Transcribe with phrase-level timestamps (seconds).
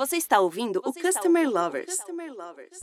[0.00, 1.94] Você está ouvindo Você o Customer ouvindo Lovers.
[1.94, 2.80] Customer Lovers.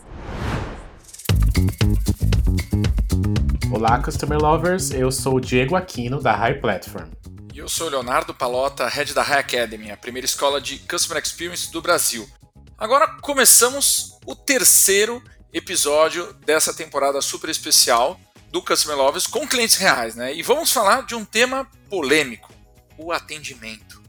[3.73, 4.91] Olá, Customer Lovers.
[4.91, 7.09] Eu sou o Diego Aquino, da High Platform.
[7.55, 11.19] E eu sou o Leonardo Palota, head da High Academy, a primeira escola de Customer
[11.19, 12.29] Experience do Brasil.
[12.77, 15.19] Agora começamos o terceiro
[15.51, 18.19] episódio dessa temporada super especial
[18.51, 20.35] do Customer Lovers com clientes reais, né?
[20.35, 22.53] E vamos falar de um tema polêmico:
[22.95, 24.06] o atendimento.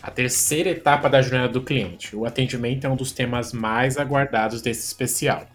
[0.00, 2.14] A terceira etapa da jornada do cliente.
[2.14, 5.46] O atendimento é um dos temas mais aguardados desse especial.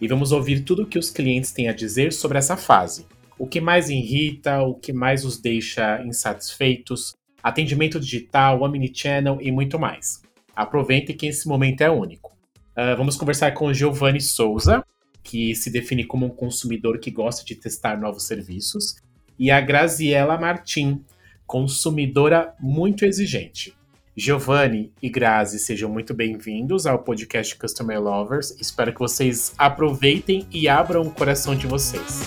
[0.00, 3.06] E vamos ouvir tudo o que os clientes têm a dizer sobre essa fase.
[3.38, 9.78] O que mais irrita, o que mais os deixa insatisfeitos, atendimento digital, omnichannel e muito
[9.78, 10.20] mais.
[10.56, 12.32] Aproveite que esse momento é único.
[12.76, 14.84] Uh, vamos conversar com o Giovanni Souza,
[15.22, 18.96] que se define como um consumidor que gosta de testar novos serviços,
[19.38, 21.04] e a Graziela Martim,
[21.46, 23.74] consumidora muito exigente.
[24.16, 28.54] Giovanni e Grazi, sejam muito bem-vindos ao podcast Customer Lovers.
[28.60, 32.20] Espero que vocês aproveitem e abram o coração de vocês.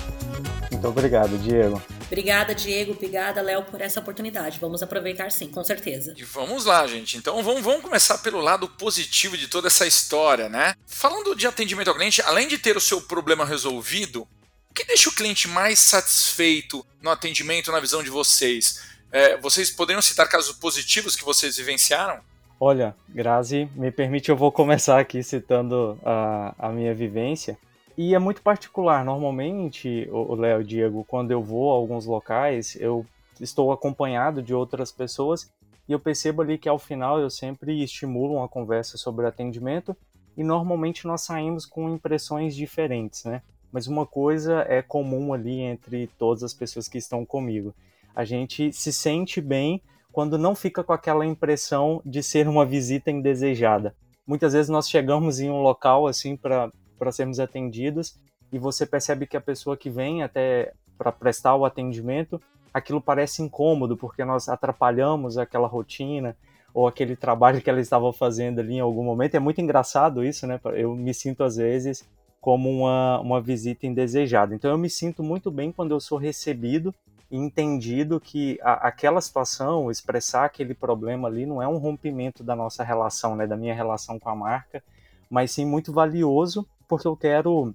[0.69, 1.81] Muito obrigado, Diego.
[2.05, 2.91] Obrigada, Diego.
[2.91, 4.59] Obrigada, Léo, por essa oportunidade.
[4.59, 6.13] Vamos aproveitar sim, com certeza.
[6.17, 7.15] E vamos lá, gente.
[7.15, 10.75] Então vamos, vamos começar pelo lado positivo de toda essa história, né?
[10.85, 14.27] Falando de atendimento ao cliente, além de ter o seu problema resolvido,
[14.69, 18.96] o que deixa o cliente mais satisfeito no atendimento na visão de vocês?
[19.11, 22.19] É, vocês poderiam citar casos positivos que vocês vivenciaram?
[22.59, 27.57] Olha, Grazi, me permite, eu vou começar aqui citando a, a minha vivência.
[27.97, 29.05] E é muito particular.
[29.05, 33.05] Normalmente, o Léo Diego, quando eu vou a alguns locais, eu
[33.39, 35.49] estou acompanhado de outras pessoas
[35.87, 39.95] e eu percebo ali que ao final eu sempre estimulo uma conversa sobre atendimento
[40.35, 43.41] e normalmente nós saímos com impressões diferentes, né?
[43.71, 47.73] Mas uma coisa é comum ali entre todas as pessoas que estão comigo
[48.17, 49.79] a gente se sente bem
[50.11, 53.93] quando não fica com aquela impressão de ser uma visita indesejada.
[54.25, 56.71] Muitas vezes nós chegamos em um local assim para
[57.11, 58.17] sermos atendidos
[58.51, 62.41] e você percebe que a pessoa que vem até para prestar o atendimento,
[62.73, 66.35] aquilo parece incômodo porque nós atrapalhamos aquela rotina
[66.73, 69.35] ou aquele trabalho que ela estava fazendo ali em algum momento.
[69.35, 70.59] É muito engraçado isso, né?
[70.73, 72.03] Eu me sinto às vezes
[72.41, 74.55] como uma, uma visita indesejada.
[74.55, 76.91] Então eu me sinto muito bem quando eu sou recebido
[77.29, 82.83] entendido que a, aquela situação, expressar aquele problema ali, não é um rompimento da nossa
[82.83, 84.83] relação, né, da minha relação com a marca,
[85.29, 87.73] mas sim muito valioso porque eu quero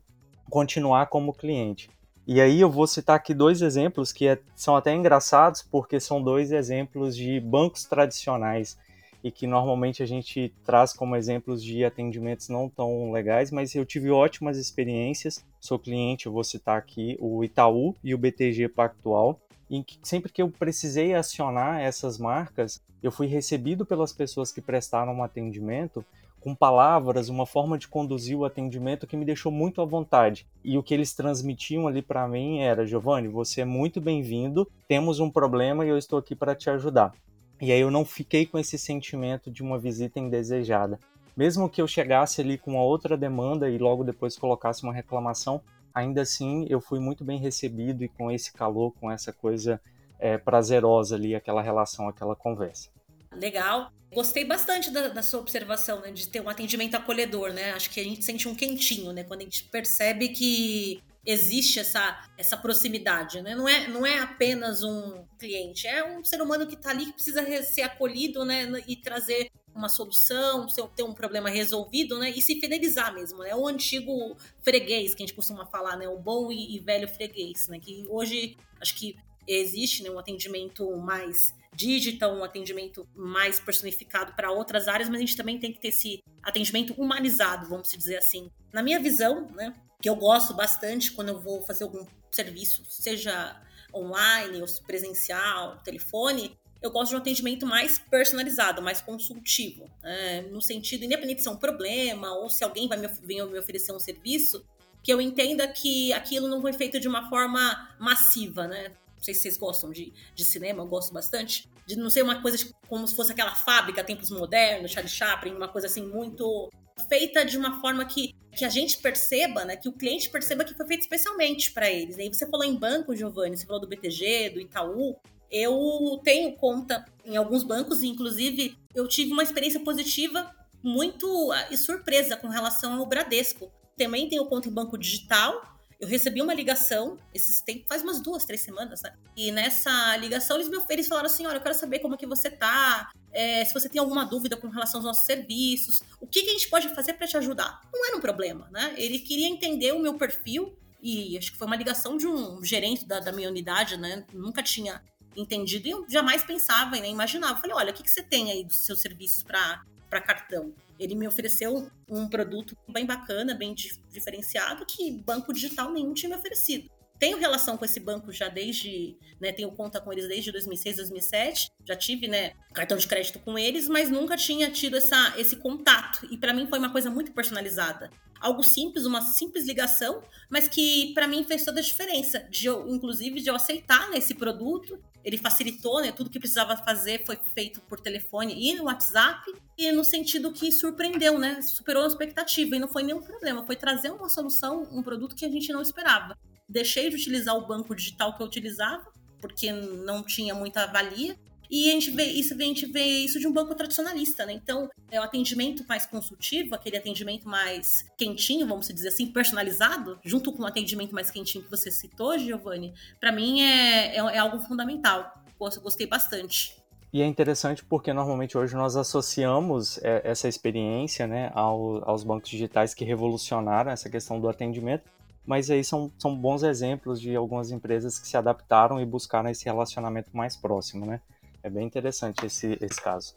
[0.48, 1.91] continuar como cliente.
[2.26, 6.22] E aí eu vou citar aqui dois exemplos que é, são até engraçados porque são
[6.22, 8.78] dois exemplos de bancos tradicionais
[9.22, 13.84] e que normalmente a gente traz como exemplos de atendimentos não tão legais, mas eu
[13.87, 15.44] tive ótimas experiências.
[15.60, 19.41] Sou cliente, eu vou citar aqui o Itaú e o BTG Pactual,
[19.71, 24.60] em que sempre que eu precisei acionar essas marcas, eu fui recebido pelas pessoas que
[24.60, 26.04] prestaram um atendimento
[26.43, 30.44] com palavras, uma forma de conduzir o atendimento que me deixou muito à vontade.
[30.65, 35.21] E o que eles transmitiam ali para mim era: Giovanni, você é muito bem-vindo, temos
[35.21, 37.12] um problema e eu estou aqui para te ajudar.
[37.62, 40.98] E aí eu não fiquei com esse sentimento de uma visita indesejada.
[41.36, 45.62] Mesmo que eu chegasse ali com uma outra demanda e logo depois colocasse uma reclamação,
[45.94, 49.80] ainda assim eu fui muito bem recebido e com esse calor, com essa coisa
[50.18, 52.90] é, prazerosa ali, aquela relação, aquela conversa.
[53.30, 53.92] Legal.
[54.12, 57.70] Gostei bastante da, da, sua observação, né, de ter um atendimento acolhedor, né?
[57.74, 62.28] Acho que a gente sente um quentinho, né, quando a gente percebe que existe essa,
[62.37, 63.55] essa proximidade, né?
[63.55, 67.12] Não é, não é apenas um cliente, é um ser humano que está ali que
[67.12, 68.66] precisa ser acolhido, né?
[68.87, 72.31] E trazer uma solução, ter um problema resolvido, né?
[72.31, 73.55] E se fidelizar mesmo, né?
[73.55, 76.09] O antigo freguês que a gente costuma falar, né?
[76.09, 77.78] O bom e, e velho freguês, né?
[77.78, 79.16] Que hoje acho que
[79.47, 85.21] existe né, um atendimento mais digital, um atendimento mais personificado para outras áreas, mas a
[85.21, 88.50] gente também tem que ter esse atendimento humanizado, vamos dizer assim.
[88.72, 93.62] Na minha visão, né, que eu gosto bastante quando eu vou fazer algum serviço, seja
[93.94, 100.41] online ou presencial, telefone, eu gosto de um atendimento mais personalizado, mais consultivo, né?
[100.50, 103.92] no sentido, independente se é um problema ou se alguém vai me, vem me oferecer
[103.92, 104.66] um serviço,
[105.03, 108.88] que eu entenda que aquilo não foi feito de uma forma massiva, né?
[109.16, 111.68] Não sei se vocês gostam de, de cinema, eu gosto bastante.
[111.86, 115.54] De não ser uma coisa tipo, como se fosse aquela fábrica, tempos modernos, Charlie Chaplin,
[115.54, 116.71] uma coisa assim muito
[117.09, 120.75] feita de uma forma que, que a gente perceba, né, que o cliente perceba que
[120.75, 122.19] foi feito especialmente para eles.
[122.19, 125.16] Aí você falou em banco, Giovanni, você falou do BTG, do Itaú.
[125.51, 130.51] Eu tenho conta em alguns bancos, e inclusive eu tive uma experiência positiva
[130.83, 133.71] muito ah, e surpresa com relação ao Bradesco.
[133.97, 135.72] Também tenho conta em banco digital,
[136.03, 139.15] eu recebi uma ligação, esses tempos, faz umas duas, três semanas, né?
[139.37, 142.51] E nessa ligação eles me eles falaram assim: olha, eu quero saber como que você
[142.51, 146.49] tá, é, se você tem alguma dúvida com relação aos nossos serviços, o que, que
[146.49, 147.81] a gente pode fazer para te ajudar?
[147.95, 148.93] Não era um problema, né?
[148.97, 153.07] Ele queria entender o meu perfil e acho que foi uma ligação de um gerente
[153.07, 154.27] da, da minha unidade, né?
[154.33, 155.01] Nunca tinha
[155.37, 157.60] entendido e eu jamais pensava e nem imaginava.
[157.60, 160.75] falei, olha, o que, que você tem aí dos seus serviços para cartão?
[161.03, 163.75] Ele me ofereceu um produto bem bacana, bem
[164.09, 166.91] diferenciado, que banco digital nenhum tinha me oferecido
[167.22, 171.71] tenho relação com esse banco já desde, né, tenho conta com eles desde 2006, 2007,
[171.84, 176.27] já tive, né, cartão de crédito com eles, mas nunca tinha tido essa, esse contato.
[176.33, 178.10] E para mim foi uma coisa muito personalizada.
[178.41, 180.21] Algo simples, uma simples ligação,
[180.51, 184.18] mas que para mim fez toda a diferença, de eu, inclusive de eu aceitar né,
[184.18, 184.98] esse produto.
[185.25, 189.48] Ele facilitou, né, tudo que precisava fazer foi feito por telefone e no WhatsApp,
[189.78, 193.77] e no sentido que surpreendeu, né, superou a expectativa e não foi nenhum problema, foi
[193.77, 196.36] trazer uma solução, um produto que a gente não esperava
[196.72, 199.07] deixei de utilizar o banco digital que eu utilizava,
[199.41, 201.36] porque não tinha muita valia.
[201.71, 204.53] E a gente vê isso, a gente vê isso de um banco tradicionalista, né?
[204.53, 210.53] Então, é o atendimento mais consultivo, aquele atendimento mais quentinho, vamos dizer assim, personalizado, junto
[210.53, 214.59] com o atendimento mais quentinho que você citou, Giovanni, para mim é, é, é, algo
[214.59, 215.33] fundamental.
[215.59, 216.77] Poxa, gostei bastante.
[217.10, 222.92] E é interessante porque normalmente hoje nós associamos é, essa experiência né, aos bancos digitais
[222.92, 225.04] que revolucionaram essa questão do atendimento,
[225.47, 229.65] mas aí são, são bons exemplos de algumas empresas que se adaptaram e buscaram esse
[229.65, 231.21] relacionamento mais próximo, né?
[231.62, 233.34] É bem interessante esse, esse caso.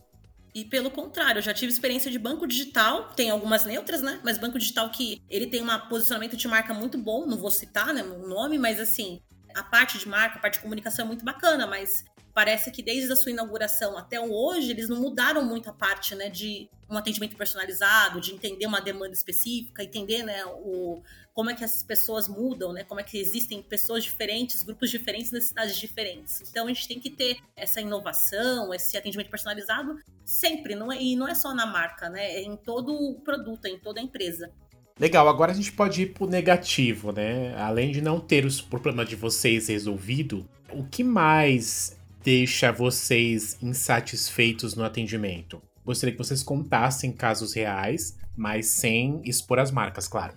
[0.53, 4.21] E pelo contrário, eu já tive experiência de banco digital, tem algumas neutras, né?
[4.23, 7.93] Mas banco digital que ele tem um posicionamento de marca muito bom, não vou citar
[7.93, 9.21] né, o nome, mas assim,
[9.53, 12.05] a parte de marca, a parte de comunicação é muito bacana, mas
[12.35, 16.29] parece que desde a sua inauguração até hoje, eles não mudaram muito a parte, né,
[16.29, 21.01] de um atendimento personalizado, de entender uma demanda específica, entender, né, o,
[21.33, 25.31] como é que essas pessoas mudam, né, como é que existem pessoas diferentes, grupos diferentes,
[25.31, 26.41] necessidades diferentes.
[26.41, 31.15] Então a gente tem que ter essa inovação, esse atendimento personalizado sempre, não é, e
[31.15, 34.03] não é só na marca, né, é em todo o produto, é em toda a
[34.03, 34.51] empresa.
[34.99, 37.53] Legal, agora a gente pode ir pro negativo, né?
[37.57, 41.94] Além de não ter o problema de vocês resolvido, o que mais
[42.25, 45.61] deixa vocês insatisfeitos no atendimento?
[45.85, 50.33] Gostaria que vocês contassem casos reais, mas sem expor as marcas, claro.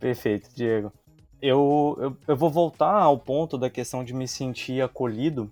[0.00, 0.90] Perfeito, Diego.
[1.40, 5.50] Eu, eu, eu vou voltar ao ponto da questão de me sentir acolhido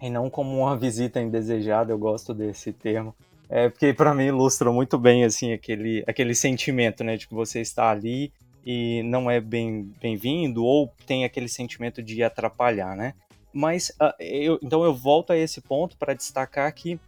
[0.00, 3.12] e não como uma visita indesejada, eu gosto desse termo.
[3.50, 7.60] É porque para mim ilustra muito bem assim aquele, aquele sentimento, né, de que você
[7.60, 8.32] está ali
[8.64, 13.14] e não é bem bem-vindo ou tem aquele sentimento de atrapalhar, né?
[13.54, 16.98] Mas uh, eu, então eu volto a esse ponto para destacar que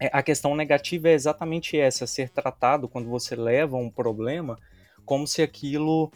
[0.00, 4.56] é, a questão negativa é exatamente essa: ser tratado quando você leva um problema
[5.04, 6.10] como se aquilo.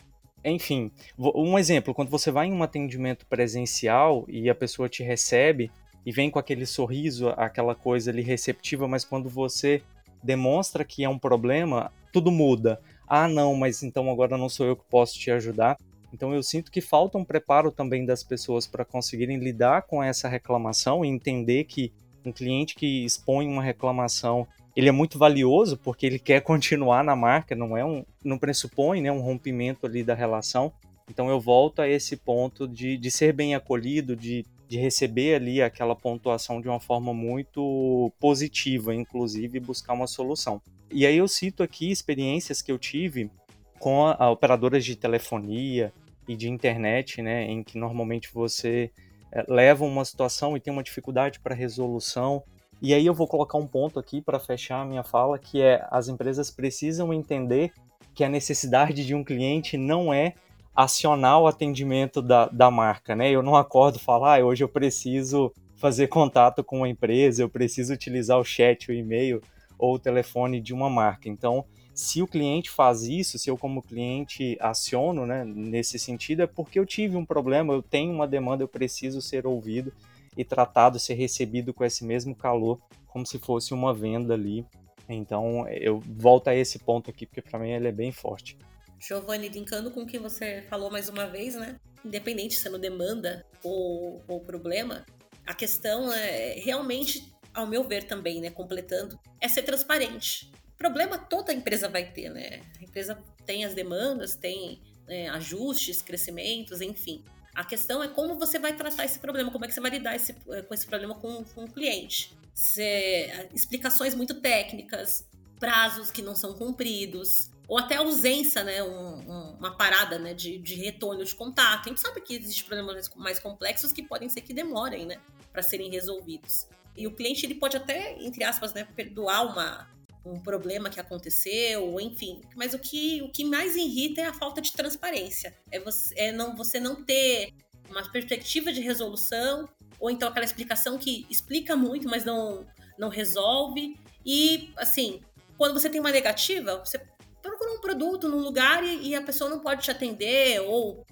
[0.44, 5.70] Enfim, um exemplo: quando você vai em um atendimento presencial e a pessoa te recebe
[6.06, 9.82] e vem com aquele sorriso, aquela coisa ali receptiva, mas quando você
[10.22, 12.80] demonstra que é um problema, tudo muda.
[13.06, 15.76] Ah, não, mas então agora não sou eu que posso te ajudar.
[16.12, 20.28] Então eu sinto que falta um preparo também das pessoas para conseguirem lidar com essa
[20.28, 21.92] reclamação e entender que
[22.24, 27.16] um cliente que expõe uma reclamação ele é muito valioso porque ele quer continuar na
[27.16, 30.72] marca, não é um, não pressupõe né, um rompimento ali da relação.
[31.10, 35.60] Então eu volto a esse ponto de, de ser bem acolhido, de, de receber ali
[35.60, 40.60] aquela pontuação de uma forma muito positiva, inclusive buscar uma solução.
[40.90, 43.30] E aí eu cito aqui experiências que eu tive
[43.78, 45.92] com a, a operadoras de telefonia,
[46.26, 48.90] e de internet, né, em que normalmente você
[49.30, 52.42] é, leva uma situação e tem uma dificuldade para resolução.
[52.80, 55.86] E aí eu vou colocar um ponto aqui para fechar a minha fala, que é
[55.90, 57.72] as empresas precisam entender
[58.14, 60.34] que a necessidade de um cliente não é
[60.74, 63.30] acionar o atendimento da, da marca, né?
[63.30, 67.92] Eu não acordo falo, ah, hoje eu preciso fazer contato com uma empresa, eu preciso
[67.92, 69.42] utilizar o chat, o e-mail
[69.78, 71.28] ou o telefone de uma marca.
[71.28, 71.64] Então,
[71.94, 76.78] se o cliente faz isso, se eu como cliente aciono, né, nesse sentido, é porque
[76.78, 79.92] eu tive um problema, eu tenho uma demanda, eu preciso ser ouvido
[80.36, 84.66] e tratado, ser recebido com esse mesmo calor, como se fosse uma venda ali.
[85.06, 88.56] Então, eu volto a esse ponto aqui, porque para mim ele é bem forte.
[88.98, 91.78] Giovanni, linkando com o que você falou mais uma vez, né?
[92.02, 95.04] Independente sendo demanda ou, ou problema,
[95.46, 98.48] a questão é realmente, ao meu ver também, né?
[98.48, 100.50] Completando, é ser transparente
[100.82, 102.60] problema toda a empresa vai ter, né?
[102.80, 107.24] A empresa tem as demandas, tem né, ajustes, crescimentos, enfim.
[107.54, 110.16] A questão é como você vai tratar esse problema, como é que você vai lidar
[110.16, 112.36] esse, eh, com esse problema com, com o cliente.
[112.52, 115.28] Se, eh, explicações muito técnicas,
[115.60, 120.58] prazos que não são cumpridos, ou até ausência, né, um, um, uma parada né, de,
[120.58, 121.86] de, retorno de contato.
[121.86, 125.18] A gente sabe que existem problemas mais complexos que podem ser que demorem né,
[125.52, 126.66] para serem resolvidos.
[126.96, 129.88] E o cliente ele pode até, entre aspas, né, perdoar uma,
[130.24, 132.40] um problema que aconteceu, enfim.
[132.54, 135.54] Mas o que, o que mais irrita é a falta de transparência.
[135.70, 137.52] É você, é não, você não ter
[137.90, 142.66] uma perspectiva de resolução, ou então aquela explicação que explica muito, mas não,
[142.98, 143.96] não resolve.
[144.24, 145.20] E, assim,
[145.58, 147.00] quando você tem uma negativa, você
[147.40, 151.04] procura um produto num lugar e, e a pessoa não pode te atender, ou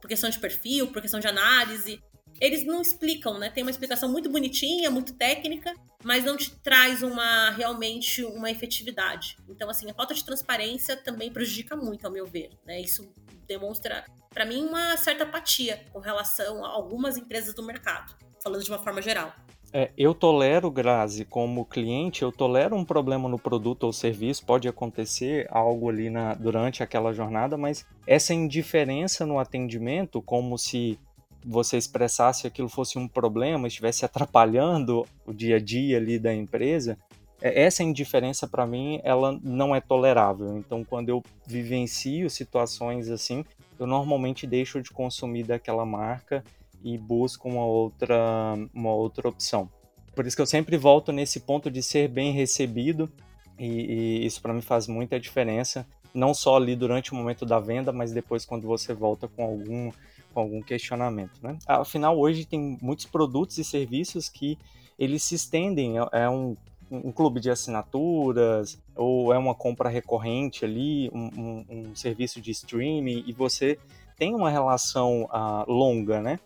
[0.00, 2.00] por questão de perfil, por questão de análise
[2.40, 3.50] eles não explicam, né?
[3.50, 9.36] Tem uma explicação muito bonitinha, muito técnica, mas não te traz uma realmente uma efetividade.
[9.48, 12.50] Então, assim, a falta de transparência também prejudica muito, ao meu ver.
[12.64, 12.80] Né?
[12.80, 13.12] Isso
[13.46, 18.70] demonstra, para mim, uma certa apatia com relação a algumas empresas do mercado, falando de
[18.70, 19.32] uma forma geral.
[19.70, 24.66] É, eu tolero, Grazi, como cliente, eu tolero um problema no produto ou serviço, pode
[24.66, 30.98] acontecer algo ali na, durante aquela jornada, mas essa indiferença no atendimento, como se
[31.44, 36.98] você expressasse aquilo fosse um problema, estivesse atrapalhando o dia a dia ali da empresa,
[37.40, 40.56] é, essa indiferença para mim ela não é tolerável.
[40.58, 43.44] Então, quando eu vivencio situações assim,
[43.78, 46.42] eu normalmente deixo de consumir daquela marca
[46.82, 49.68] e busco uma outra, uma outra opção.
[50.14, 53.08] Por isso que eu sempre volto nesse ponto de ser bem recebido
[53.58, 57.60] e, e isso para mim faz muita diferença, não só ali durante o momento da
[57.60, 59.92] venda, mas depois quando você volta com algum
[60.32, 61.58] com algum questionamento, né?
[61.66, 64.58] Afinal, hoje tem muitos produtos e serviços que
[64.98, 66.56] eles se estendem, é, é um,
[66.90, 72.50] um clube de assinaturas ou é uma compra recorrente ali, um, um, um serviço de
[72.50, 73.78] streaming e você
[74.16, 76.40] tem uma relação uh, longa, né?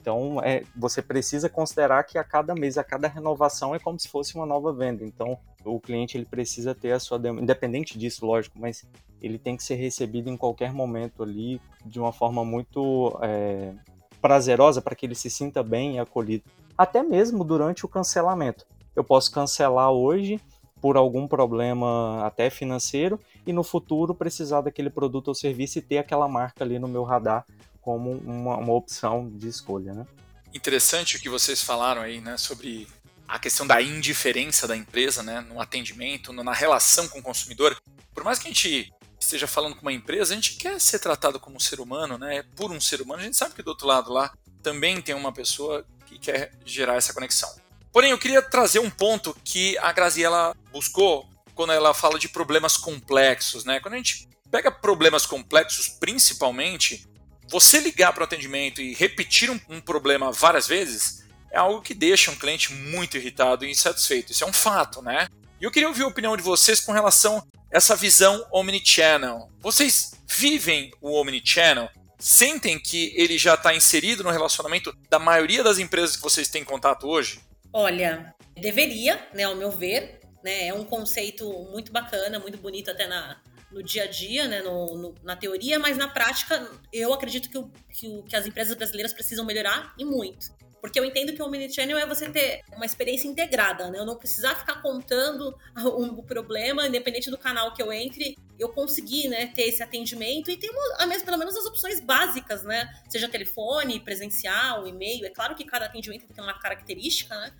[0.00, 4.08] Então, é, você precisa considerar que a cada mês, a cada renovação é como se
[4.08, 5.04] fosse uma nova venda.
[5.04, 5.38] Então,
[5.68, 8.86] o cliente ele precisa ter a sua demanda, independente disso, lógico, mas
[9.20, 13.74] ele tem que ser recebido em qualquer momento ali de uma forma muito é,
[14.20, 16.44] prazerosa para que ele se sinta bem e acolhido.
[16.76, 18.66] Até mesmo durante o cancelamento.
[18.94, 20.40] Eu posso cancelar hoje
[20.80, 25.98] por algum problema até financeiro e no futuro precisar daquele produto ou serviço e ter
[25.98, 27.44] aquela marca ali no meu radar
[27.80, 30.06] como uma, uma opção de escolha, né?
[30.54, 32.86] Interessante o que vocês falaram aí, né, sobre
[33.28, 37.76] a questão da indiferença da empresa, né, no atendimento, na relação com o consumidor.
[38.14, 41.38] Por mais que a gente esteja falando com uma empresa, a gente quer ser tratado
[41.38, 43.20] como um ser humano, né, por um ser humano.
[43.20, 44.32] A gente sabe que do outro lado lá
[44.62, 47.54] também tem uma pessoa que quer gerar essa conexão.
[47.92, 52.76] Porém, eu queria trazer um ponto que a Graziella buscou quando ela fala de problemas
[52.76, 53.80] complexos, né?
[53.80, 57.06] Quando a gente pega problemas complexos, principalmente,
[57.50, 61.94] você ligar para o atendimento e repetir um, um problema várias vezes é algo que
[61.94, 64.32] deixa um cliente muito irritado e insatisfeito.
[64.32, 65.28] Isso é um fato, né?
[65.60, 69.50] E eu queria ouvir a opinião de vocês com relação a essa visão omnichannel.
[69.60, 71.88] Vocês vivem o omnichannel?
[72.18, 76.64] Sentem que ele já está inserido no relacionamento da maioria das empresas que vocês têm
[76.64, 77.40] contato hoje?
[77.72, 80.18] Olha, deveria, né, ao meu ver.
[80.42, 83.40] Né, é um conceito muito bacana, muito bonito até na,
[83.70, 87.58] no dia a dia, né, no, no, na teoria, mas na prática eu acredito que,
[87.58, 90.46] o, que, o, que as empresas brasileiras precisam melhorar e muito.
[90.80, 93.98] Porque eu entendo que o Omnichannel é você ter uma experiência integrada, né?
[93.98, 99.28] Eu não precisar ficar contando o problema, independente do canal que eu entre, eu conseguir,
[99.28, 102.88] né, ter esse atendimento e ter uma, pelo menos as opções básicas, né?
[103.08, 105.26] Seja telefone, presencial, e-mail.
[105.26, 107.52] É claro que cada atendimento tem uma característica, né?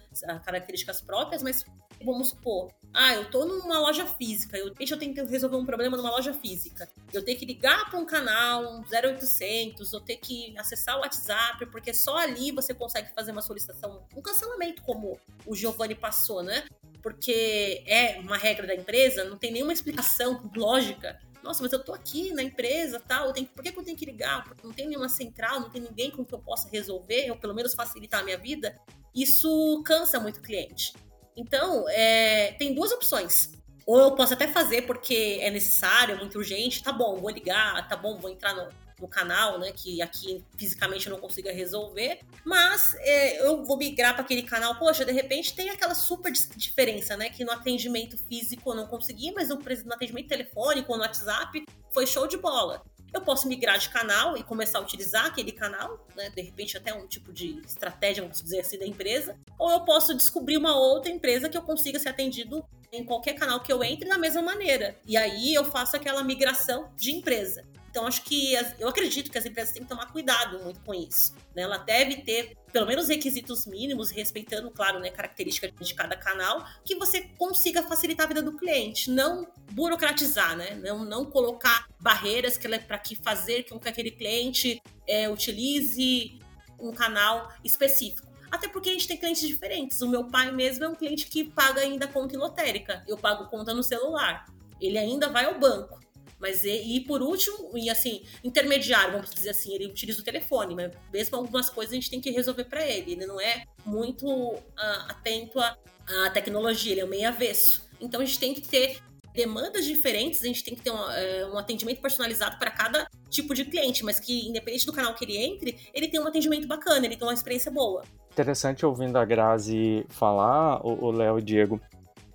[0.44, 1.64] Características próprias, mas
[2.04, 5.96] vamos supor, ah, eu tô numa loja física, eu, eu tenho que resolver um problema
[5.96, 6.88] numa loja física.
[7.12, 11.66] Eu tenho que ligar para um canal, um 0800, eu tenho que acessar o WhatsApp,
[11.66, 16.64] porque só ali você consegue fazer uma solicitação, um cancelamento, como o Giovanni passou, né?
[17.02, 21.20] Porque é uma regra da empresa, não tem nenhuma explicação lógica.
[21.42, 24.04] Nossa, mas eu tô aqui na empresa, tal, tenho, por que, que eu tenho que
[24.04, 24.44] ligar?
[24.44, 27.54] Porque não tem nenhuma central, não tem ninguém com que eu possa resolver, ou pelo
[27.54, 28.76] menos facilitar a minha vida.
[29.14, 30.92] Isso cansa muito o cliente.
[31.38, 33.52] Então, é, tem duas opções.
[33.86, 37.88] Ou eu posso até fazer porque é necessário, é muito urgente, tá bom, vou ligar,
[37.88, 38.68] tá bom, vou entrar no,
[39.00, 39.72] no canal, né?
[39.72, 42.20] Que aqui fisicamente eu não consiga resolver.
[42.44, 44.74] Mas é, eu vou migrar para aquele canal.
[44.78, 47.30] Poxa, de repente tem aquela super diferença, né?
[47.30, 51.64] Que no atendimento físico eu não consegui, mas no, no atendimento telefônico ou no WhatsApp
[51.90, 52.82] foi show de bola.
[53.12, 56.30] Eu posso migrar de canal e começar a utilizar aquele canal, né?
[56.30, 59.36] De repente até um tipo de estratégia, vamos dizer assim, da empresa.
[59.58, 63.60] Ou eu posso descobrir uma outra empresa que eu consiga ser atendido em qualquer canal
[63.60, 64.96] que eu entre da mesma maneira.
[65.06, 67.64] E aí eu faço aquela migração de empresa.
[67.90, 71.34] Então, acho que eu acredito que as empresas têm que tomar cuidado muito com isso.
[71.54, 71.62] Né?
[71.62, 76.94] Ela deve ter pelo menos requisitos mínimos, respeitando, claro, né, característica de cada canal, que
[76.96, 80.74] você consiga facilitar a vida do cliente, não burocratizar, né?
[80.74, 86.38] Não, não colocar barreiras que é para que fazer com que aquele cliente é, utilize
[86.78, 88.28] um canal específico.
[88.50, 90.00] Até porque a gente tem clientes diferentes.
[90.00, 93.04] O meu pai mesmo é um cliente que paga ainda conta em lotérica.
[93.06, 94.46] Eu pago conta no celular.
[94.80, 96.00] Ele ainda vai ao banco.
[96.40, 100.74] Mas e, e, por último, e assim, intermediário, vamos dizer assim, ele utiliza o telefone,
[100.74, 103.12] mas mesmo algumas coisas a gente tem que resolver para ele.
[103.12, 104.60] Ele não é muito uh,
[105.08, 105.76] atento à,
[106.06, 107.88] à, tecnologia, ele é meio avesso.
[108.00, 108.98] Então a gente tem que ter
[109.34, 113.54] demandas diferentes, a gente tem que ter um, uh, um atendimento personalizado para cada tipo
[113.54, 117.04] de cliente, mas que independente do canal que ele entre, ele tem um atendimento bacana,
[117.04, 118.02] ele tem uma experiência boa.
[118.30, 121.80] Interessante ouvindo a Grazi falar, o Léo e Diego.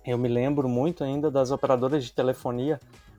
[0.06, 2.78] Eu me lembro muito ainda das operadoras de telefonia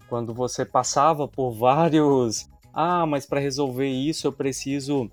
[0.10, 2.48] quando você passava por vários.
[2.74, 5.10] Ah, mas para resolver isso eu preciso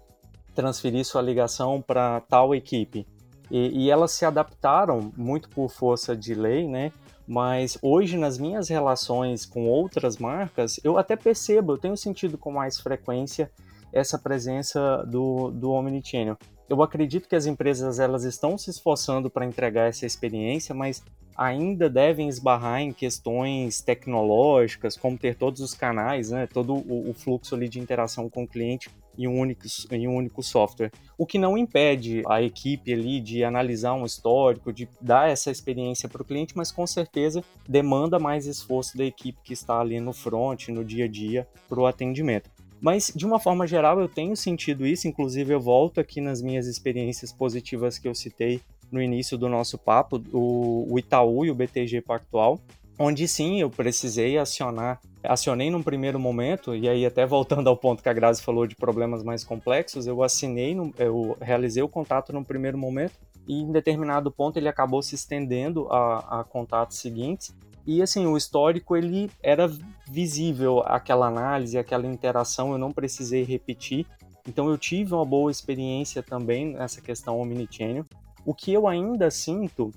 [0.54, 3.06] transferir sua ligação para tal equipe.
[3.50, 6.90] E, e, elas se adaptaram muito por força de lei, né?
[7.26, 12.50] Mas hoje, nas minhas relações com outras marcas, eu até percebo, eu tenho sentido com
[12.50, 13.50] mais frequência
[13.92, 16.36] essa presença do, do Omnichannel.
[16.68, 21.02] Eu acredito que as empresas elas estão se esforçando para entregar essa experiência, mas
[21.36, 27.14] ainda devem esbarrar em questões tecnológicas, como ter todos os canais, né, todo o, o
[27.14, 30.90] fluxo ali de interação com o cliente em um, único, em um único software.
[31.18, 36.08] O que não impede a equipe ali de analisar um histórico, de dar essa experiência
[36.08, 40.12] para o cliente, mas com certeza demanda mais esforço da equipe que está ali no
[40.12, 42.50] front, no dia a dia, para o atendimento.
[42.80, 46.66] Mas, de uma forma geral, eu tenho sentido isso, inclusive eu volto aqui nas minhas
[46.66, 48.60] experiências positivas que eu citei
[48.92, 52.60] no início do nosso papo, o, o Itaú e o BTG Pactual,
[52.98, 58.02] onde sim eu precisei acionar, acionei num primeiro momento, e aí até voltando ao ponto
[58.02, 62.44] que a Grazi falou de problemas mais complexos, eu assinei, eu realizei o contato no
[62.44, 63.14] primeiro momento,
[63.48, 67.52] e em determinado ponto ele acabou se estendendo a, a contatos seguintes,
[67.86, 69.68] e assim, o histórico ele era
[70.08, 74.06] visível, aquela análise, aquela interação, eu não precisei repetir.
[74.46, 78.04] Então eu tive uma boa experiência também nessa questão omnichannel.
[78.44, 79.90] O que eu ainda sinto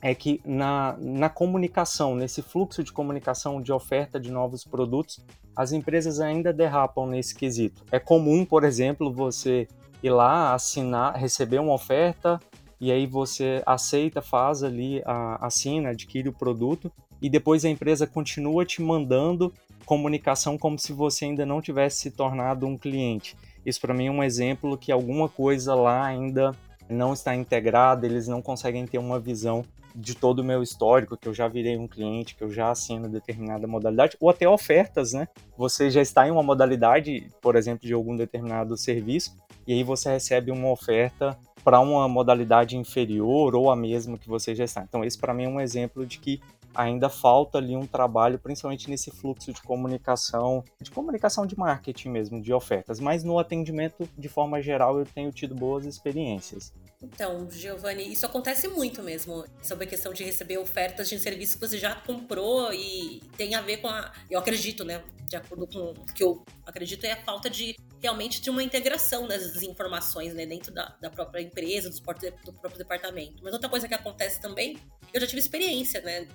[0.00, 5.24] é que na, na comunicação, nesse fluxo de comunicação de oferta de novos produtos,
[5.56, 7.84] as empresas ainda derrapam nesse quesito.
[7.90, 9.66] É comum, por exemplo, você
[10.02, 12.38] ir lá, assinar, receber uma oferta,
[12.78, 16.92] e aí você aceita, faz ali, a, assina, adquire o produto,
[17.22, 19.52] e depois a empresa continua te mandando
[19.86, 23.36] comunicação como se você ainda não tivesse se tornado um cliente.
[23.64, 26.54] Isso para mim é um exemplo que alguma coisa lá ainda
[26.88, 31.28] não está integrada, eles não conseguem ter uma visão de todo o meu histórico, que
[31.28, 35.28] eu já virei um cliente, que eu já assino determinada modalidade, ou até ofertas, né?
[35.56, 40.10] Você já está em uma modalidade, por exemplo, de algum determinado serviço, e aí você
[40.10, 44.82] recebe uma oferta para uma modalidade inferior ou a mesma que você já está.
[44.82, 46.40] Então, esse para mim é um exemplo de que
[46.74, 52.42] ainda falta ali um trabalho, principalmente nesse fluxo de comunicação, de comunicação de marketing mesmo,
[52.42, 53.00] de ofertas.
[53.00, 56.72] Mas no atendimento, de forma geral, eu tenho tido boas experiências.
[57.02, 61.66] Então, Giovanni, isso acontece muito mesmo, sobre a questão de receber ofertas de serviço que
[61.66, 64.12] você já comprou e tem a ver com a.
[64.30, 65.02] Eu acredito, né?
[65.28, 69.26] De acordo com o que eu acredito, é a falta de realmente de uma integração
[69.26, 73.42] das informações né, dentro da, da própria empresa, do próprio departamento.
[73.42, 74.76] Mas outra coisa que acontece também,
[75.12, 76.28] eu já tive experiência, né?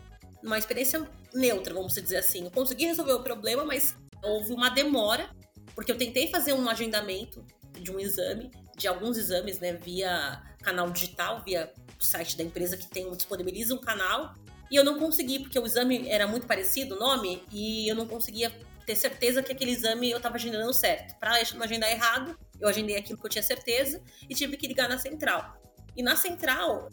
[0.43, 2.45] Uma experiência neutra, vamos dizer assim.
[2.45, 5.29] Eu consegui resolver o problema, mas houve uma demora,
[5.75, 7.45] porque eu tentei fazer um agendamento
[7.79, 12.77] de um exame, de alguns exames, né, via canal digital, via o site da empresa
[12.77, 14.33] que tem disponibiliza um canal,
[14.71, 18.07] e eu não consegui, porque o exame era muito parecido, o nome, e eu não
[18.07, 18.51] conseguia
[18.85, 21.17] ter certeza que aquele exame eu estava agendando certo.
[21.19, 24.87] Para não agendar errado, eu agendei aquilo que eu tinha certeza e tive que ligar
[24.87, 25.61] na central.
[25.95, 26.89] E na central,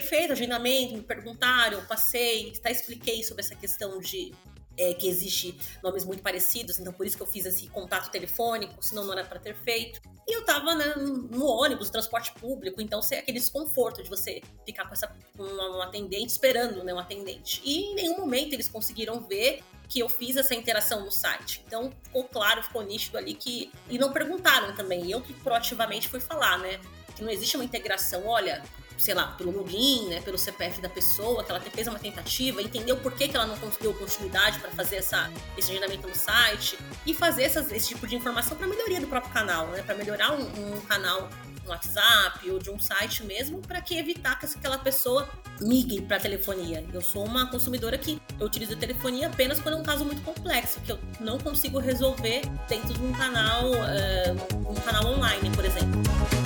[0.00, 4.32] feito agendamento, me perguntaram, passei, tá, expliquei sobre essa questão de
[4.78, 8.74] é, que existe nomes muito parecidos, então por isso que eu fiz esse contato telefônico,
[8.80, 10.00] senão não era para ter feito.
[10.28, 14.86] E eu tava né, no ônibus, transporte público, então é aquele desconforto de você ficar
[14.86, 17.62] com essa com um atendente esperando, né, um atendente.
[17.64, 21.62] E em nenhum momento eles conseguiram ver que eu fiz essa interação no site.
[21.66, 25.10] Então ficou claro, ficou nítido ali que e não perguntaram também.
[25.10, 26.80] Eu que proativamente fui falar, né,
[27.14, 28.26] que não existe uma integração.
[28.26, 28.64] Olha,
[28.98, 32.96] sei lá, pelo login, né, pelo CPF da pessoa, que ela fez uma tentativa, entendeu
[32.96, 37.14] por que, que ela não conseguiu continuidade para fazer essa, esse agendamento no site e
[37.14, 40.76] fazer essas, esse tipo de informação para melhoria do próprio canal, né, para melhorar um,
[40.76, 41.28] um canal
[41.66, 45.28] no WhatsApp ou de um site mesmo, para que evitar que aquela pessoa
[45.60, 46.84] migre para telefonia.
[46.92, 50.22] Eu sou uma consumidora que eu utilizo a telefonia apenas quando é um caso muito
[50.22, 55.64] complexo, que eu não consigo resolver dentro de um canal, uh, um canal online, por
[55.64, 56.45] exemplo.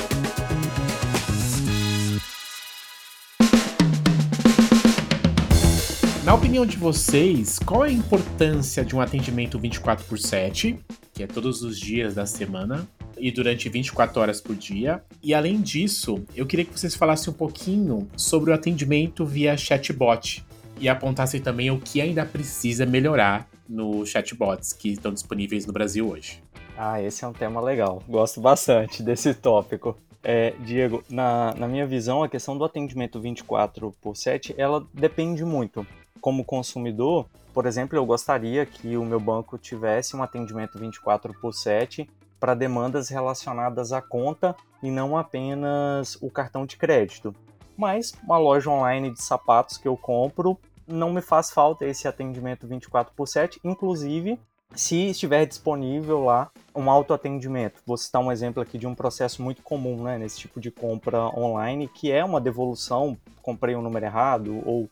[6.31, 10.79] Na opinião de vocês, qual é a importância de um atendimento 24 por 7,
[11.13, 12.89] que é todos os dias da semana,
[13.19, 15.03] e durante 24 horas por dia.
[15.21, 20.47] E além disso, eu queria que vocês falassem um pouquinho sobre o atendimento via chatbot
[20.79, 26.09] e apontassem também o que ainda precisa melhorar no chatbots que estão disponíveis no Brasil
[26.09, 26.41] hoje.
[26.79, 28.05] Ah, esse é um tema legal.
[28.09, 29.99] Gosto bastante desse tópico.
[30.23, 35.45] É, Diego, na, na minha visão, a questão do atendimento 24 por 7, ela depende
[35.45, 35.85] muito.
[36.21, 41.53] Como consumidor, por exemplo, eu gostaria que o meu banco tivesse um atendimento 24 por
[41.53, 47.35] 7 para demandas relacionadas à conta e não apenas o cartão de crédito.
[47.77, 52.67] Mas uma loja online de sapatos que eu compro não me faz falta esse atendimento
[52.67, 54.39] 24 por 7, inclusive
[54.75, 57.83] se estiver disponível lá um autoatendimento.
[57.85, 61.27] Vou citar um exemplo aqui de um processo muito comum né, nesse tipo de compra
[61.37, 64.89] online, que é uma devolução, comprei um número errado ou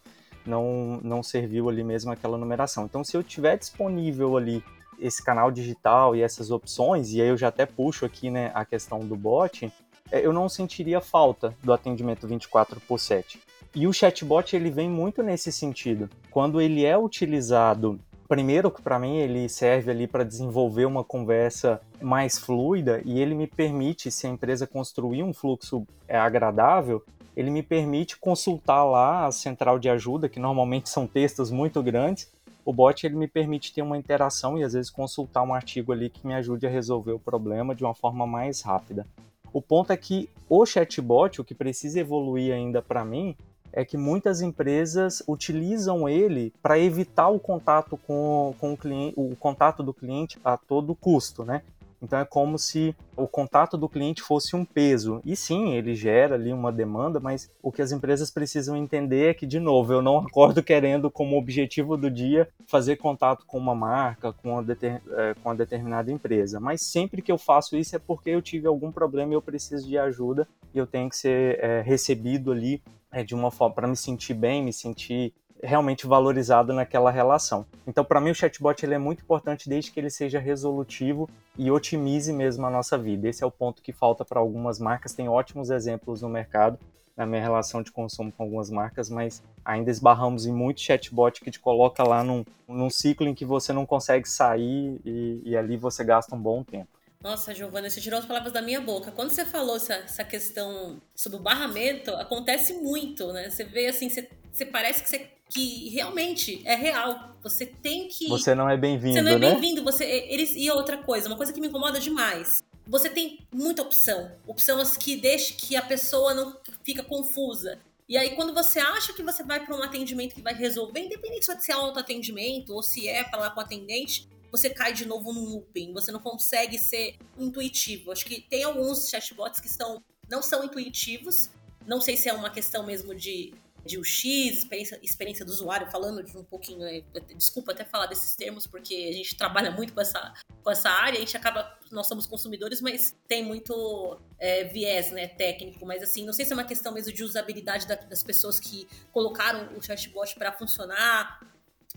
[0.48, 2.84] não, não serviu ali mesmo aquela numeração.
[2.84, 4.64] Então, se eu tiver disponível ali
[4.98, 8.64] esse canal digital e essas opções, e aí eu já até puxo aqui né, a
[8.64, 9.72] questão do bot,
[10.10, 13.40] é, eu não sentiria falta do atendimento 24 por 7.
[13.74, 16.08] E o chatbot ele vem muito nesse sentido.
[16.30, 21.80] Quando ele é utilizado primeiro que para mim ele serve ali para desenvolver uma conversa
[22.00, 27.02] mais fluida e ele me permite, se a empresa construir um fluxo é, agradável,
[27.38, 32.28] ele me permite consultar lá a central de ajuda, que normalmente são textos muito grandes.
[32.64, 36.10] O bot ele me permite ter uma interação e às vezes consultar um artigo ali
[36.10, 39.06] que me ajude a resolver o problema de uma forma mais rápida.
[39.52, 43.36] O ponto é que o chatbot, o que precisa evoluir ainda para mim,
[43.72, 49.36] é que muitas empresas utilizam ele para evitar o contato com, com o cliente, o
[49.36, 51.62] contato do cliente a todo custo, né?
[52.02, 55.20] Então é como se o contato do cliente fosse um peso.
[55.24, 59.34] E sim, ele gera ali uma demanda, mas o que as empresas precisam entender é
[59.34, 63.74] que, de novo, eu não acordo querendo como objetivo do dia fazer contato com uma
[63.74, 66.60] marca, com uma, deter, é, com uma determinada empresa.
[66.60, 69.86] Mas sempre que eu faço isso é porque eu tive algum problema e eu preciso
[69.86, 73.88] de ajuda e eu tenho que ser é, recebido ali é, de uma forma para
[73.88, 75.32] me sentir bem, me sentir
[75.62, 77.66] realmente valorizado naquela relação.
[77.86, 81.70] Então, para mim, o chatbot ele é muito importante desde que ele seja resolutivo e
[81.70, 83.28] otimize mesmo a nossa vida.
[83.28, 85.12] Esse é o ponto que falta para algumas marcas.
[85.12, 86.78] Tem ótimos exemplos no mercado
[87.18, 91.50] na minha relação de consumo com algumas marcas, mas ainda esbarramos em muito chatbot que
[91.50, 95.76] te coloca lá num, num ciclo em que você não consegue sair e, e ali
[95.76, 96.88] você gasta um bom tempo.
[97.20, 99.10] Nossa, Giovana, você tirou as palavras da minha boca.
[99.10, 103.50] Quando você falou essa, essa questão sobre o barramento, acontece muito, né?
[103.50, 107.36] Você vê assim, você, você parece que, você, que realmente é real.
[107.42, 108.28] Você tem que.
[108.28, 109.14] Você não é bem-vindo.
[109.14, 109.50] Você não é né?
[109.52, 109.84] bem-vindo.
[109.84, 112.60] Você, eles, e outra coisa, uma coisa que me incomoda demais.
[112.86, 114.32] Você tem muita opção.
[114.46, 117.78] Opções que deixa que a pessoa não fica confusa.
[118.08, 121.44] E aí, quando você acha que você vai para um atendimento que vai resolver, independente
[121.44, 125.44] se é autoatendimento ou se é falar com o atendente, você cai de novo num
[125.44, 128.10] looping, você não consegue ser intuitivo.
[128.10, 131.50] Acho que tem alguns chatbots que estão, não são intuitivos,
[131.86, 133.52] não sei se é uma questão mesmo de,
[133.84, 137.02] de UX, experiência, experiência do usuário, falando de um pouquinho, né,
[137.36, 141.16] desculpa até falar desses termos, porque a gente trabalha muito com essa, com essa área,
[141.16, 146.24] a gente acaba, nós somos consumidores, mas tem muito é, viés né, técnico, mas assim,
[146.24, 149.82] não sei se é uma questão mesmo de usabilidade da, das pessoas que colocaram o
[149.82, 151.40] chatbot para funcionar,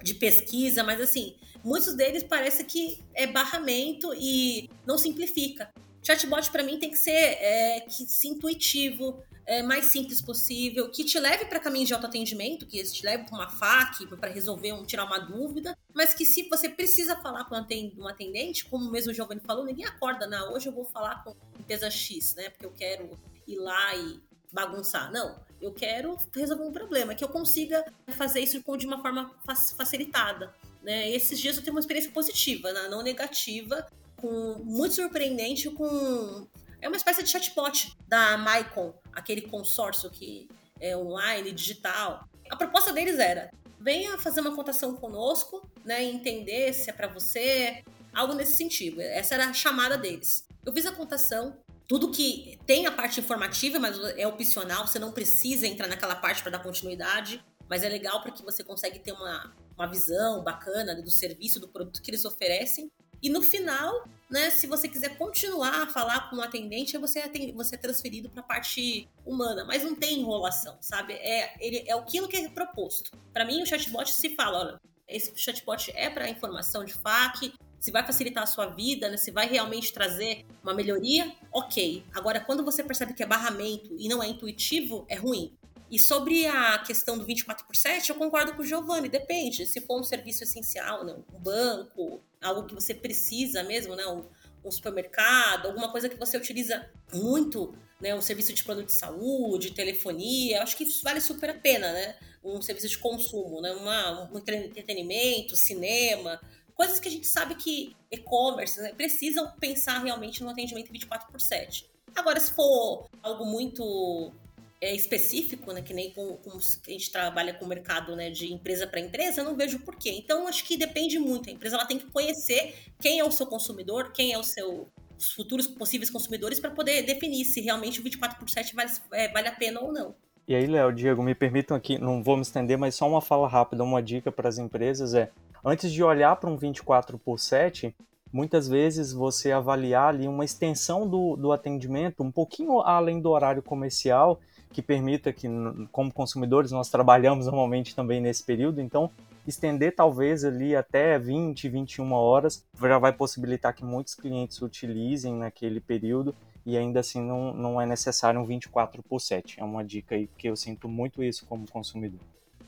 [0.01, 5.69] de pesquisa, mas assim, muitos deles parece que é barramento e não simplifica.
[6.03, 11.03] Chatbot para mim tem que ser é, que se intuitivo, é, mais simples possível, que
[11.03, 14.83] te leve para caminhos de autoatendimento, que te leve para uma FAQ, para resolver um,
[14.83, 19.13] tirar uma dúvida, mas que se você precisa falar com um atendente, como mesmo o
[19.13, 22.71] Giovanni falou, ninguém acorda, não, hoje eu vou falar com empresa X, né, porque eu
[22.71, 25.11] quero ir lá e bagunçar.
[25.11, 29.35] Não, eu quero resolver um problema, que eu consiga fazer isso de uma forma
[29.77, 30.53] facilitada.
[30.81, 31.11] Né?
[31.11, 33.87] esses dias eu tenho uma experiência positiva, não negativa,
[34.21, 36.47] com muito surpreendente com
[36.81, 40.47] é uma espécie de chatbot da Mycon, aquele consórcio que
[40.79, 42.27] é online, digital.
[42.49, 47.83] A proposta deles era: venha fazer uma contação conosco, né, entender se é para você,
[48.13, 48.99] algo nesse sentido.
[48.99, 50.47] Essa era a chamada deles.
[50.65, 51.57] Eu fiz a contação,
[51.87, 56.41] tudo que tem a parte informativa, mas é opcional, você não precisa entrar naquela parte
[56.41, 61.11] para dar continuidade, mas é legal porque você consegue ter uma, uma visão bacana do
[61.11, 62.91] serviço, do produto que eles oferecem.
[63.21, 67.51] E no final, né, se você quiser continuar a falar com o atendente, você é,
[67.53, 71.13] você é transferido para a parte humana, mas não tem enrolação, sabe?
[71.13, 73.11] É, ele, é aquilo que é proposto.
[73.33, 77.91] Para mim, o chatbot se fala, olha, esse chatbot é para informação de FAQ, se
[77.91, 79.17] vai facilitar a sua vida, né?
[79.17, 82.05] se vai realmente trazer uma melhoria, ok.
[82.13, 85.57] Agora, quando você percebe que é barramento e não é intuitivo, é ruim.
[85.89, 89.65] E sobre a questão do 24 por 7, eu concordo com o Giovanni, depende.
[89.65, 91.13] Se for um serviço essencial, né?
[91.33, 94.05] um banco, algo que você precisa mesmo, né?
[94.07, 94.25] Um,
[94.63, 99.71] um supermercado, alguma coisa que você utiliza muito, né, um serviço de plano de saúde,
[99.71, 102.15] telefonia, acho que isso vale super a pena, né?
[102.43, 103.71] Um serviço de consumo, né?
[103.71, 106.39] Uma, um entretenimento, cinema,
[106.75, 111.39] coisas que a gente sabe que e-commerce né, precisam pensar realmente no atendimento 24 por
[111.39, 111.89] 7.
[112.15, 114.33] Agora, se for algo muito
[114.81, 118.51] é, específico, né, que nem com, com, a gente trabalha com o mercado né, de
[118.51, 120.09] empresa para empresa, eu não vejo porquê.
[120.11, 121.49] Então, acho que depende muito.
[121.49, 124.89] A empresa ela tem que conhecer quem é o seu consumidor, quem é o seu
[125.21, 129.31] os futuros possíveis consumidores para poder definir se realmente o 24 por 7 vale, é,
[129.31, 130.15] vale a pena ou não.
[130.47, 133.47] E aí, Léo, Diego, me permitam aqui, não vou me estender, mas só uma fala
[133.47, 135.29] rápida, uma dica para as empresas é,
[135.63, 137.95] antes de olhar para um 24 por 7,
[138.33, 143.61] muitas vezes você avaliar ali uma extensão do, do atendimento um pouquinho além do horário
[143.61, 144.39] comercial
[144.71, 145.47] que permita que,
[145.91, 149.11] como consumidores, nós trabalhamos normalmente também nesse período, então
[149.47, 155.79] estender talvez ali até 20, 21 horas já vai possibilitar que muitos clientes utilizem naquele
[155.79, 159.59] período e ainda assim não, não é necessário um 24 por 7.
[159.59, 162.19] É uma dica aí que eu sinto muito isso como consumidor.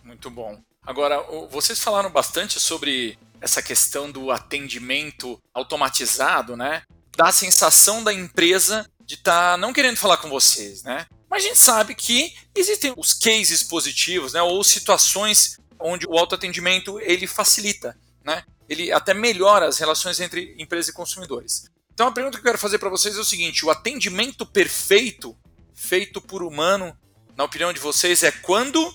[0.03, 0.59] Muito bom.
[0.85, 6.83] Agora, vocês falaram bastante sobre essa questão do atendimento automatizado, né?
[7.15, 11.05] Da sensação da empresa de estar tá não querendo falar com vocês, né?
[11.33, 16.99] Mas a gente sabe que existem os cases positivos, né, ou situações onde o autoatendimento
[16.99, 18.43] ele facilita, né?
[18.69, 21.71] Ele até melhora as relações entre empresa e consumidores.
[21.91, 25.35] Então a pergunta que eu quero fazer para vocês é o seguinte: o atendimento perfeito
[25.73, 26.95] feito por humano,
[27.35, 28.93] na opinião de vocês, é quando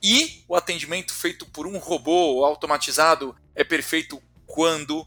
[0.00, 5.04] e o atendimento feito por um robô automatizado é perfeito quando?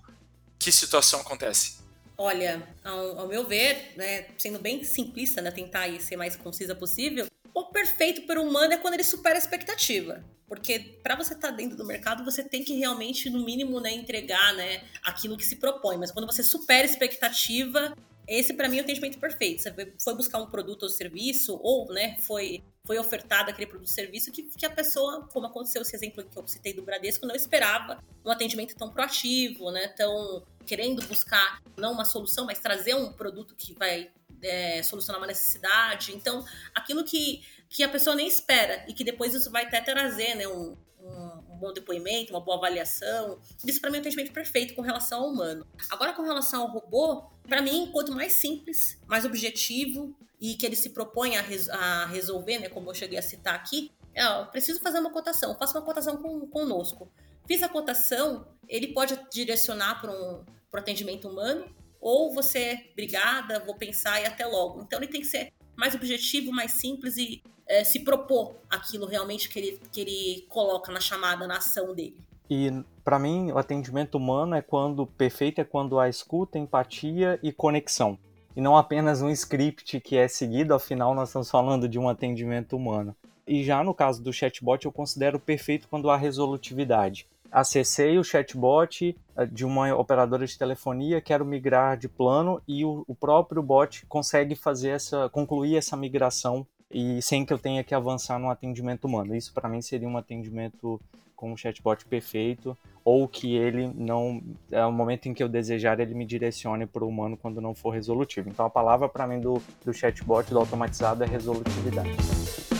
[0.59, 1.84] Que situação acontece?
[2.17, 7.27] Olha, ao, ao meu ver, né, sendo bem simplista, né, tentar ser mais concisa possível,
[7.53, 10.23] o perfeito para o humano é quando ele supera a expectativa.
[10.47, 13.91] Porque para você estar tá dentro do mercado, você tem que realmente, no mínimo, né,
[13.91, 15.97] entregar né, aquilo que se propõe.
[15.97, 17.95] Mas quando você supera a expectativa,
[18.27, 19.61] esse para mim é o atendimento perfeito.
[19.61, 23.93] Você foi buscar um produto ou serviço, ou né, foi, foi ofertado aquele produto ou
[23.93, 27.35] serviço que, que a pessoa, como aconteceu esse exemplo que eu citei do Bradesco, não
[27.35, 33.13] esperava um atendimento tão proativo, né, tão querendo buscar não uma solução, mas trazer um
[33.13, 34.09] produto que vai
[34.41, 36.13] é, solucionar uma necessidade.
[36.15, 40.35] Então, aquilo que, que a pessoa nem espera e que depois isso vai até trazer
[40.35, 40.75] né, um,
[41.05, 43.39] um, bom depoimento, uma boa avaliação.
[43.65, 45.65] Isso para mim é um atendimento perfeito com relação ao humano.
[45.89, 50.75] Agora, com relação ao robô, para mim, quanto mais simples, mais objetivo e que ele
[50.75, 54.45] se propõe a, res a resolver, né, como eu cheguei a citar aqui, é, ó,
[54.45, 57.11] preciso fazer uma cotação, faça uma cotação com, conosco.
[57.47, 63.75] Fiz a cotação, ele pode direcionar para um pro atendimento humano, ou você, obrigada, vou
[63.75, 64.81] pensar e até logo.
[64.81, 69.49] Então ele tem que ser mais objetivo, mais simples e é, se propor aquilo realmente
[69.49, 72.17] que ele, que ele coloca na chamada, na ação dele.
[72.49, 72.71] E
[73.03, 78.17] para mim, o atendimento humano é quando perfeito é quando há escuta, empatia e conexão.
[78.55, 82.75] E não apenas um script que é seguido, afinal nós estamos falando de um atendimento
[82.75, 83.15] humano.
[83.47, 87.27] E já no caso do chatbot, eu considero perfeito quando há resolutividade.
[87.55, 93.05] Acessei o chatbot eh, de uma operadora de telefonia, quero migrar de plano e o,
[93.07, 97.95] o próprio bot consegue fazer essa, concluir essa migração e sem que eu tenha que
[97.95, 99.33] avançar no atendimento humano.
[99.33, 100.99] Isso para mim seria um atendimento
[101.33, 105.97] com um chatbot perfeito, ou que ele não, é o momento em que eu desejar,
[106.01, 108.49] ele me direcione para o humano quando não for resolutivo.
[108.49, 112.74] Então a palavra para mim do, do chatbot, do automatizado, é resolutividade.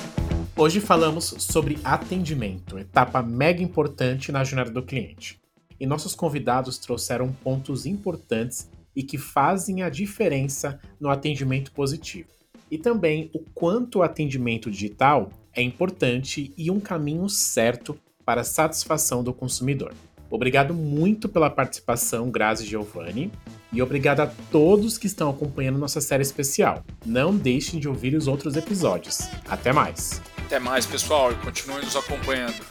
[0.57, 5.37] Hoje falamos sobre atendimento, etapa mega importante na jornada do cliente.
[5.77, 12.29] E nossos convidados trouxeram pontos importantes e que fazem a diferença no atendimento positivo.
[12.71, 18.45] E também o quanto o atendimento digital é importante e um caminho certo para a
[18.45, 19.93] satisfação do consumidor.
[20.29, 23.29] Obrigado muito pela participação, Grazi Giovanni,
[23.73, 26.81] e obrigado a todos que estão acompanhando nossa série especial.
[27.05, 29.19] Não deixem de ouvir os outros episódios.
[29.49, 30.21] Até mais!
[30.45, 32.63] Até mais, pessoal, e continuem nos acompanhando.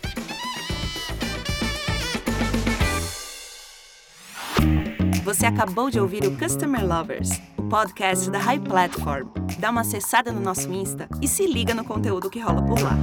[5.24, 9.28] Você acabou de ouvir o Customer Lovers, o podcast da High Platform.
[9.58, 12.96] Dá uma acessada no nosso Insta e se liga no conteúdo que rola por lá.